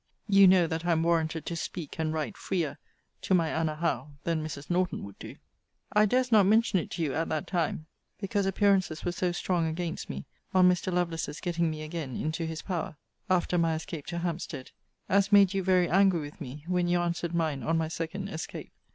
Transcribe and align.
You 0.27 0.47
know 0.47 0.65
that 0.65 0.83
I 0.83 0.93
am 0.93 1.03
warranted 1.03 1.45
to 1.45 1.55
speak 1.55 1.99
and 1.99 2.11
write 2.11 2.35
freer 2.35 2.79
to 3.21 3.35
my 3.35 3.49
Anna 3.49 3.75
Howe 3.75 4.13
than 4.23 4.43
Mrs. 4.43 4.67
Norton 4.67 5.03
would 5.03 5.19
do. 5.19 5.27
* 5.27 5.27
See 5.27 5.29
Vol. 5.29 5.37
VI. 5.37 5.41
Letter 5.45 5.75
LXIII. 5.75 6.01
I 6.01 6.05
durst 6.07 6.31
not 6.31 6.45
mention 6.47 6.79
it 6.79 6.89
to 6.89 7.03
you 7.03 7.13
at 7.13 7.29
that 7.29 7.45
time, 7.45 7.85
because 8.19 8.47
appearances 8.47 9.05
were 9.05 9.11
so 9.11 9.31
strong 9.31 9.67
against 9.67 10.09
me, 10.09 10.25
on 10.55 10.67
Mr. 10.67 10.91
Lovelace's 10.91 11.39
getting 11.39 11.69
me 11.69 11.83
again 11.83 12.15
into 12.15 12.47
his 12.47 12.63
power, 12.63 12.97
(after 13.29 13.59
my 13.59 13.75
escape 13.75 14.07
to 14.07 14.17
Hampstead,) 14.17 14.71
as 15.07 15.31
made 15.31 15.53
you 15.53 15.61
very 15.63 15.87
angry 15.87 16.21
with 16.21 16.41
me 16.41 16.65
when 16.67 16.87
you 16.87 16.99
answered 16.99 17.35
mine 17.35 17.61
on 17.61 17.77
my 17.77 17.87
second 17.87 18.27
escape. 18.29 18.71